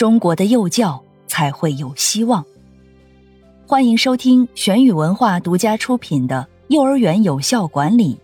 [0.00, 2.42] 中国的幼教才会有希望。
[3.66, 8.14] 欢迎收听玄宇文化独家出品的《幼儿园有效管理》，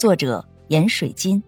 [0.00, 1.42] 作者闫水金，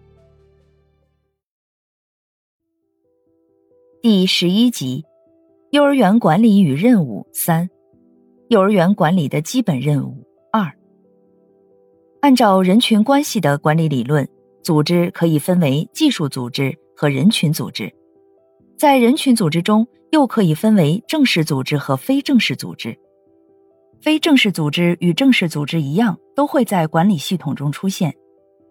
[3.99, 5.03] 第十一集：
[5.71, 7.67] 幼儿园管理与任务三。
[8.49, 10.71] 幼儿园管理的基本任务二。
[12.21, 14.29] 按照人群关系的管理理论，
[14.61, 17.91] 组织可以分为技术组织和人群组织。
[18.79, 22.97] 在人群组织中，又可以分为正式组织和非正式组织。
[23.99, 28.15] 非正式组织与正式组织一样，都会在管理系统中出现。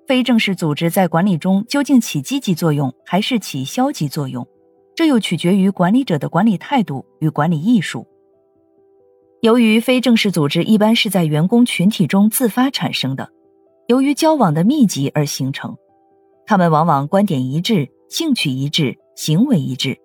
[0.06, 4.48] 非正式组织在管理中究竟起积极作用还是起消极作用，
[4.97, 8.06] 这又取决于管理者的管理态度与管理艺术。
[9.43, 13.28] 由于非正式组织一般是在员工群体中自发产生的，
[13.89, 15.77] 由于交往的密集而形成，
[16.47, 19.98] 他们往往观点一致、兴趣一致、行为一致，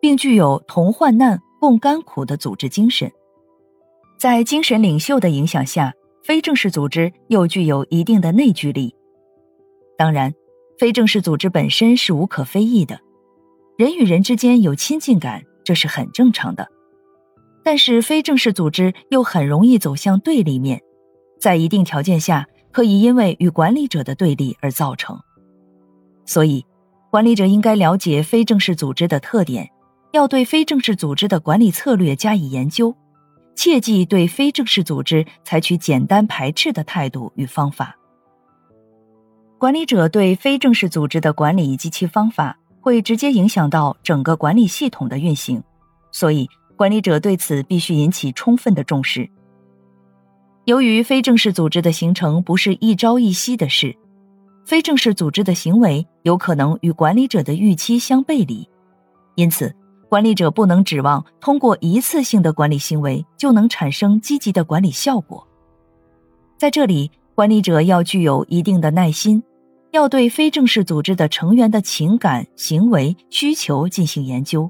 [0.00, 3.08] 并具有同患难、共甘苦的组织精神。
[4.18, 8.92] 在精神领袖的影响下，非正式组织又具有一定的内聚力。
[9.96, 10.34] 当然，
[10.80, 12.98] 非正式组织本身是无可非议的，
[13.78, 16.66] 人与人之间有亲近感，这是很正常的。
[17.62, 20.82] 但是非正式组织又很容易走向对立面，
[21.40, 25.16] 在一定条件下，可以因为与管理者的对立而造成。
[26.24, 26.65] 所以，
[27.10, 29.70] 管理者应该了解非正式组织的特点，
[30.12, 32.94] 要对非正式组织的管理策略加以研究，
[33.54, 37.96] 切忌对非正式组织采取简单排斥的态度与方法。
[39.58, 45.62] 管理者对非正式组织的管理及其方法，会直接影响到整个管理系统的运行，
[46.12, 46.48] 所以。
[46.76, 49.30] 管理者对此必须引起充分的重视。
[50.66, 53.96] 由于非正式组织的形成不是一朝一夕的事，
[54.66, 58.68] 非正式组织的行为有可能与管理者的预期相背离，
[59.36, 59.72] 因此，
[60.08, 65.46] 管理者不能指望通过一次性的管理行为就能产生积极的管理效果。
[66.58, 69.40] 在这里，管理者要具有一定的耐心，
[69.92, 74.68] 要对非正式组织的成员的情感、行为、需求进行研究。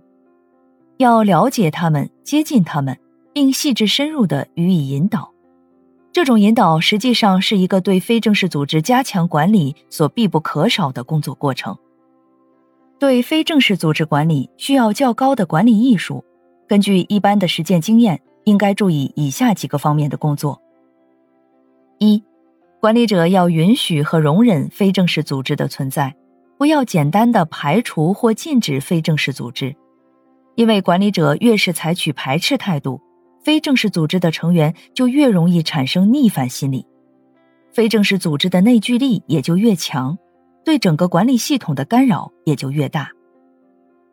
[0.98, 2.94] 要了解他们，接近他们，
[3.32, 5.32] 并细致深入的予以引导。
[6.16, 11.76] 这种引导实际上是一个对非正式组织加强管理所必不可少的工作过程。
[12.98, 16.24] 对非正式组织管理需要较高的管理艺术。
[16.66, 20.58] 根据一般的实践经验，应该注意以下几个方面的工作：
[21.98, 22.24] 一、
[22.80, 26.16] 管理者要允许和容忍非正式组织的存在，
[26.56, 29.76] 不要简单的排除或禁止非正式组织。
[30.54, 33.02] 因为管理者越是采取排斥态度，
[33.46, 36.84] 非正式组织的成员就越容易产生逆反心理，
[37.72, 40.18] 非正式组织的内聚力也就越强，
[40.64, 43.08] 对整个管理系统的干扰也就越大。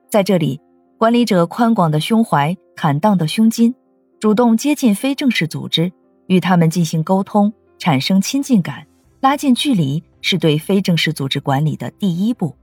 [0.07, 0.61] 在这里，
[0.99, 3.73] 管理者宽广的胸怀、坦荡的胸襟，
[4.19, 5.91] 主动接近非正式组织，
[6.27, 8.85] 与他们进行沟通，产生亲近感，
[9.19, 12.55] 拉近距离，是对非正式组织管理的第一步。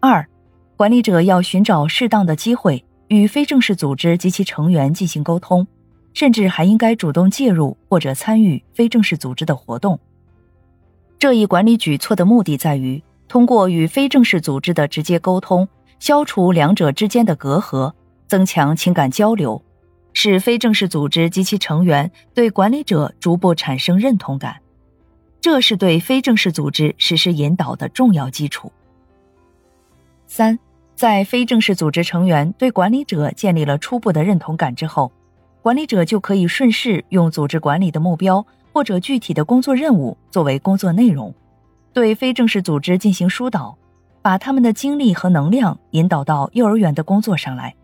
[0.00, 0.26] 二。
[0.76, 5.66] 管理者要寻找适当的机会与非正式组织及其成员进行沟通，
[6.14, 9.98] 甚至还应该主动介入或者参与非正式组织的活动。
[11.18, 15.68] 这一管理举措的目的在于通过与非正式组织的直接沟通，
[15.98, 17.92] 消除两者之间的隔阂，
[18.28, 19.60] 增强情感交流，
[20.12, 24.60] 使非正式组织及其成员对管理者逐步产生认同感。
[25.40, 28.70] 这是对非正式组织实施引导的重要基础。
[30.28, 30.56] 三。
[31.00, 35.10] 在非正式组织成员对管理者建立了初步的认同感之后，
[35.62, 38.44] 管理者就可以顺势用组织管理的目标
[38.74, 41.34] 或者具体的工作任务作为工作内容，
[41.94, 43.78] 对非正式组织进行疏导，
[44.20, 47.74] 把他们的精力和能量引导到幼儿园的工作上来，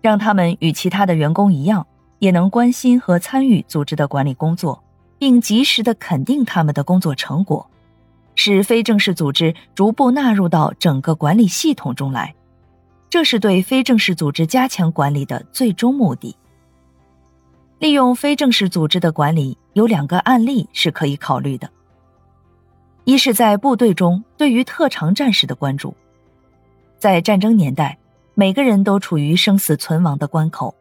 [0.00, 1.84] 让他们与其他的员工一样，
[2.20, 4.80] 也能关心和参与组织的管理工作，
[5.18, 7.68] 并及时的肯定他们的工作成果，
[8.36, 12.32] 使非正式组织逐步纳入到整个管理系统中来。
[13.12, 16.34] 这是对非正式组织加强管理的最终目的。
[17.78, 21.68] 利用非正式组织的管理有两个案例是可以考虑的：
[23.04, 25.94] 一是在部队中对于特长战士的关注。
[26.98, 27.98] 在战争年代，
[28.32, 30.74] 每个人都处于生死存亡的关口。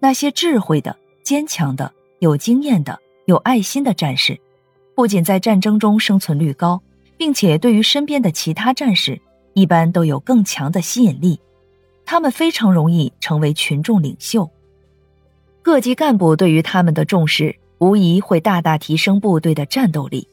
[0.00, 4.38] 那些智慧的、坚强的、有经验的、有爱心的战士，
[4.94, 6.82] 不仅在战争中生存率高，
[7.16, 9.18] 并且对于身边的其他战士，
[9.54, 11.40] 一般都有更强的吸引力。
[12.10, 14.50] 他们非常容易成为群众领袖。
[15.62, 20.26] 各级干部对于他们的重视，无疑会大大提升部队的战斗力。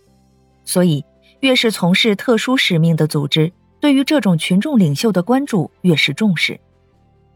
[0.65, 1.06] 所以，
[1.41, 6.59] 越是从事特殊使命的组织，对于这种群众领袖的关注越是重视，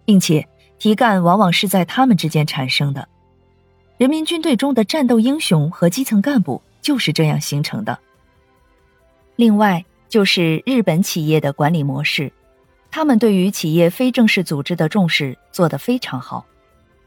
[0.05, 0.47] 并且。
[0.79, 3.07] 题干往往是在他们之间产生的，
[3.99, 7.99] 人民军队中的战斗英雄和基层干部就是这样形成的。
[9.35, 12.33] 另外，就是日本企业的管理模式，
[12.91, 16.45] 他们对于企业非正式组织的重视做得非常好，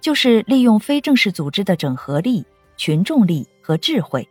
[0.00, 2.44] 就是利用非正式组织的整合力、
[2.78, 4.26] 群众力和智慧，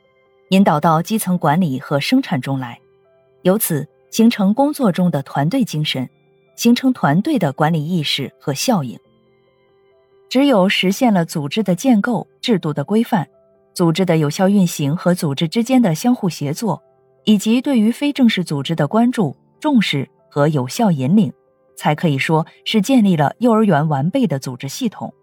[0.50, 2.80] 引导到基层管理和生产中来，
[3.44, 6.10] 由此形成工作中的团队精神，
[6.56, 9.00] 形成团队的管理意识和效应。
[10.30, 13.28] 只有实现了组织的建构、制度的规范、
[13.76, 16.82] 组织的有效运行和组织之间的相互协作，
[17.26, 21.32] 以及对于非正式组织的关注、重视和有效引领，
[21.76, 25.14] 才可以说是建立了幼儿园完备的组织系统。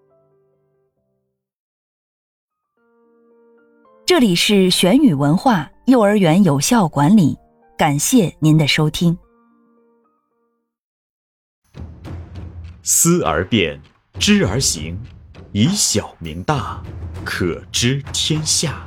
[4.07, 7.37] 这里是玄宇文化幼儿园有效管理，
[7.79, 9.17] 感谢您的收听。
[12.83, 13.81] 思而变。
[14.19, 14.99] 知而行，
[15.53, 16.83] 以小明大，
[17.25, 18.87] 可知天下。